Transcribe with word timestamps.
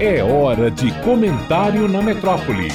É 0.00 0.22
hora 0.22 0.70
de 0.70 0.92
comentário 1.02 1.88
na 1.88 2.00
metrópole. 2.00 2.68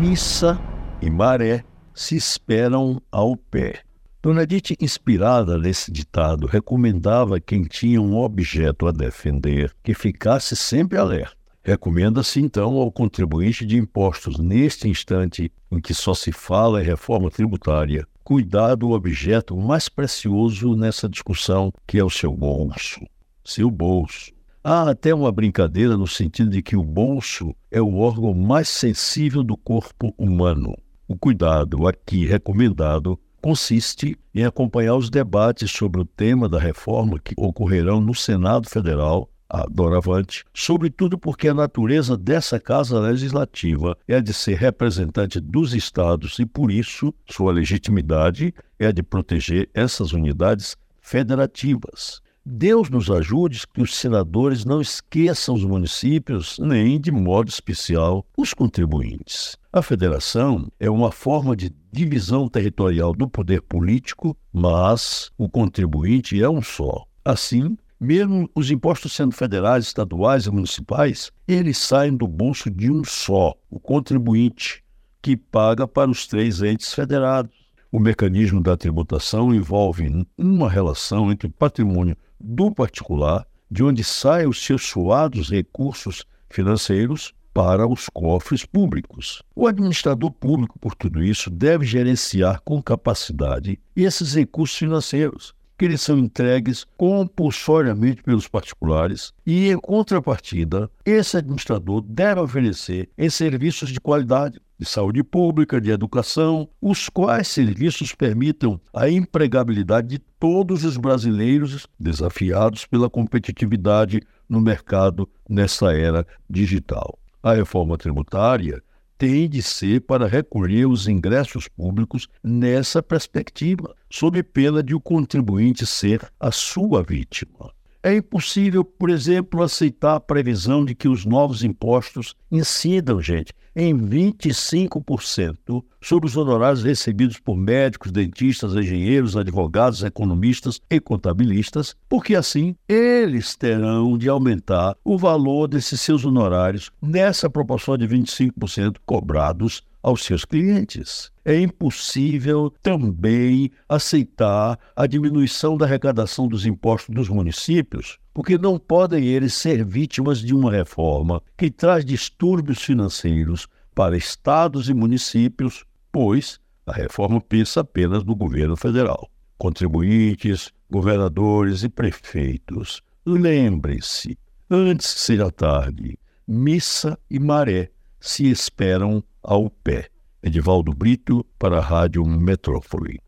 Missa 0.00 0.60
e 1.00 1.08
maré 1.08 1.62
se 1.94 2.16
esperam 2.16 3.00
ao 3.12 3.36
pé. 3.36 3.82
Dona 4.20 4.42
Edith, 4.42 4.76
inspirada 4.80 5.56
nesse 5.56 5.92
ditado, 5.92 6.48
recomendava 6.48 7.38
quem 7.38 7.62
tinha 7.62 8.02
um 8.02 8.16
objeto 8.16 8.88
a 8.88 8.90
defender 8.90 9.72
que 9.84 9.94
ficasse 9.94 10.56
sempre 10.56 10.98
alerta. 10.98 11.36
Recomenda-se 11.62 12.40
então 12.40 12.78
ao 12.78 12.90
contribuinte 12.90 13.64
de 13.64 13.78
impostos, 13.78 14.36
neste 14.36 14.88
instante 14.88 15.52
em 15.70 15.80
que 15.80 15.94
só 15.94 16.12
se 16.12 16.32
fala 16.32 16.82
em 16.82 16.84
reforma 16.84 17.30
tributária, 17.30 18.04
cuidar 18.24 18.74
do 18.74 18.90
objeto 18.90 19.56
mais 19.56 19.88
precioso 19.88 20.74
nessa 20.74 21.08
discussão, 21.08 21.72
que 21.86 22.00
é 22.00 22.04
o 22.04 22.10
seu 22.10 22.32
bolso 22.32 22.98
seu 23.44 23.70
bolso. 23.70 24.32
Há 24.62 24.90
até 24.90 25.14
uma 25.14 25.30
brincadeira 25.30 25.96
no 25.96 26.06
sentido 26.06 26.50
de 26.50 26.62
que 26.62 26.74
o 26.74 26.82
bolso 26.82 27.54
é 27.70 27.82
o 27.82 27.98
órgão 27.98 28.32
mais 28.32 28.68
sensível 28.68 29.42
do 29.42 29.56
corpo 29.56 30.14
humano. 30.16 30.74
O 31.06 31.16
cuidado 31.16 31.86
aqui 31.86 32.24
recomendado 32.24 33.20
consiste 33.42 34.16
em 34.34 34.42
acompanhar 34.42 34.96
os 34.96 35.10
debates 35.10 35.70
sobre 35.70 36.00
o 36.00 36.04
tema 36.06 36.48
da 36.48 36.58
reforma 36.58 37.20
que 37.22 37.34
ocorrerão 37.36 38.00
no 38.00 38.14
Senado 38.14 38.70
Federal 38.70 39.28
a 39.50 39.66
doravante, 39.70 40.44
sobretudo 40.54 41.18
porque 41.18 41.48
a 41.48 41.54
natureza 41.54 42.16
dessa 42.16 42.58
Casa 42.58 42.98
Legislativa 42.98 43.96
é 44.08 44.16
a 44.16 44.20
de 44.20 44.32
ser 44.32 44.56
representante 44.56 45.38
dos 45.38 45.74
Estados 45.74 46.38
e, 46.38 46.46
por 46.46 46.70
isso, 46.70 47.12
sua 47.30 47.52
legitimidade 47.52 48.54
é 48.78 48.86
a 48.86 48.92
de 48.92 49.02
proteger 49.02 49.68
essas 49.74 50.12
unidades 50.12 50.74
federativas. 51.02 52.23
Deus 52.46 52.90
nos 52.90 53.10
ajude 53.10 53.62
que 53.72 53.80
os 53.80 53.96
senadores 53.96 54.66
não 54.66 54.78
esqueçam 54.78 55.54
os 55.54 55.64
municípios, 55.64 56.58
nem, 56.58 57.00
de 57.00 57.10
modo 57.10 57.48
especial, 57.48 58.26
os 58.36 58.52
contribuintes. 58.52 59.56
A 59.72 59.80
federação 59.80 60.70
é 60.78 60.90
uma 60.90 61.10
forma 61.10 61.56
de 61.56 61.74
divisão 61.90 62.46
territorial 62.46 63.14
do 63.14 63.26
poder 63.26 63.62
político, 63.62 64.36
mas 64.52 65.30
o 65.38 65.48
contribuinte 65.48 66.42
é 66.42 66.46
um 66.46 66.60
só. 66.60 67.06
Assim, 67.24 67.78
mesmo 67.98 68.46
os 68.54 68.70
impostos 68.70 69.14
sendo 69.14 69.34
federais, 69.34 69.86
estaduais 69.86 70.44
e 70.44 70.50
municipais, 70.50 71.32
eles 71.48 71.78
saem 71.78 72.14
do 72.14 72.28
bolso 72.28 72.70
de 72.70 72.90
um 72.90 73.02
só, 73.04 73.54
o 73.70 73.80
contribuinte, 73.80 74.84
que 75.22 75.34
paga 75.34 75.88
para 75.88 76.10
os 76.10 76.26
três 76.26 76.60
entes 76.60 76.92
federados. 76.92 77.64
O 77.90 77.98
mecanismo 77.98 78.60
da 78.60 78.76
tributação 78.76 79.54
envolve 79.54 80.26
uma 80.36 80.68
relação 80.68 81.32
entre 81.32 81.46
o 81.46 81.50
patrimônio 81.50 82.14
do 82.40 82.70
particular, 82.70 83.46
de 83.70 83.82
onde 83.82 84.04
saem 84.04 84.46
os 84.46 84.64
seus 84.64 84.86
suados 84.86 85.50
recursos 85.50 86.24
financeiros 86.48 87.34
para 87.54 87.86
os 87.86 88.08
cofres 88.08 88.66
públicos. 88.66 89.42
O 89.54 89.68
administrador 89.68 90.32
público, 90.32 90.78
por 90.78 90.94
tudo 90.94 91.22
isso, 91.22 91.48
deve 91.48 91.86
gerenciar 91.86 92.60
com 92.64 92.82
capacidade 92.82 93.78
esses 93.94 94.34
recursos 94.34 94.76
financeiros, 94.76 95.54
que 95.78 95.84
eles 95.84 96.00
são 96.00 96.18
entregues 96.18 96.84
compulsoriamente 96.96 98.22
pelos 98.22 98.48
particulares 98.48 99.32
e, 99.46 99.70
em 99.70 99.78
contrapartida, 99.78 100.90
esse 101.04 101.36
administrador 101.36 102.00
deve 102.00 102.40
oferecer 102.40 103.08
em 103.16 103.30
serviços 103.30 103.90
de 103.90 104.00
qualidade, 104.00 104.60
de 104.78 104.86
saúde 104.86 105.22
pública, 105.22 105.80
de 105.80 105.90
educação, 105.90 106.68
os 106.80 107.08
quais 107.08 107.48
serviços 107.48 108.14
permitam 108.14 108.80
a 108.92 109.08
empregabilidade 109.08 110.08
de 110.08 110.18
todos 110.18 110.84
os 110.84 110.96
brasileiros 110.96 111.86
desafiados 111.98 112.84
pela 112.86 113.08
competitividade 113.08 114.20
no 114.48 114.60
mercado 114.60 115.28
nessa 115.48 115.92
era 115.92 116.26
digital. 116.48 117.18
A 117.42 117.52
reforma 117.54 117.96
tributária 117.96 118.82
tem 119.16 119.48
de 119.48 119.62
ser 119.62 120.00
para 120.00 120.26
recolher 120.26 120.86
os 120.86 121.06
ingressos 121.06 121.68
públicos 121.68 122.28
nessa 122.42 123.02
perspectiva, 123.02 123.94
sob 124.10 124.42
pena 124.42 124.82
de 124.82 124.94
o 124.94 125.00
contribuinte 125.00 125.86
ser 125.86 126.20
a 126.38 126.50
sua 126.50 127.02
vítima. 127.02 127.72
É 128.06 128.14
impossível, 128.14 128.84
por 128.84 129.08
exemplo, 129.08 129.62
aceitar 129.62 130.16
a 130.16 130.20
previsão 130.20 130.84
de 130.84 130.94
que 130.94 131.08
os 131.08 131.24
novos 131.24 131.64
impostos 131.64 132.36
incidam, 132.52 133.18
gente, 133.18 133.54
em 133.74 133.98
25% 133.98 135.82
sobre 136.02 136.28
os 136.28 136.36
honorários 136.36 136.84
recebidos 136.84 137.40
por 137.40 137.56
médicos, 137.56 138.12
dentistas, 138.12 138.74
engenheiros, 138.74 139.38
advogados, 139.38 140.04
economistas 140.04 140.82
e 140.90 141.00
contabilistas, 141.00 141.96
porque 142.06 142.34
assim 142.34 142.76
eles 142.86 143.56
terão 143.56 144.18
de 144.18 144.28
aumentar 144.28 144.94
o 145.02 145.16
valor 145.16 145.66
desses 145.66 145.98
seus 145.98 146.26
honorários 146.26 146.90
nessa 147.00 147.48
proporção 147.48 147.96
de 147.96 148.06
25% 148.06 148.96
cobrados 149.06 149.82
aos 150.04 150.22
seus 150.22 150.44
clientes. 150.44 151.32
É 151.42 151.58
impossível 151.58 152.70
também 152.82 153.70
aceitar 153.88 154.78
a 154.94 155.06
diminuição 155.06 155.78
da 155.78 155.86
arrecadação 155.86 156.46
dos 156.46 156.66
impostos 156.66 157.14
dos 157.14 157.30
municípios, 157.30 158.18
porque 158.34 158.58
não 158.58 158.78
podem 158.78 159.24
eles 159.24 159.54
ser 159.54 159.82
vítimas 159.82 160.40
de 160.40 160.54
uma 160.54 160.70
reforma 160.70 161.42
que 161.56 161.70
traz 161.70 162.04
distúrbios 162.04 162.82
financeiros 162.82 163.66
para 163.94 164.14
estados 164.14 164.90
e 164.90 164.94
municípios, 164.94 165.86
pois 166.12 166.60
a 166.86 166.92
reforma 166.92 167.40
pensa 167.40 167.80
apenas 167.80 168.22
no 168.24 168.36
governo 168.36 168.76
federal. 168.76 169.30
Contribuintes, 169.56 170.70
governadores 170.90 171.82
e 171.82 171.88
prefeitos, 171.88 173.00
lembrem-se, 173.24 174.36
antes 174.70 175.14
que 175.14 175.20
seja 175.20 175.50
tarde, 175.50 176.18
missa 176.46 177.18
e 177.30 177.38
maré 177.38 177.90
se 178.20 178.50
esperam 178.50 179.24
ao 179.44 179.70
pé. 179.70 180.08
Edivaldo 180.42 180.92
Brito 180.92 181.44
para 181.58 181.78
a 181.78 181.80
Rádio 181.80 182.24
Metrópole. 182.26 183.20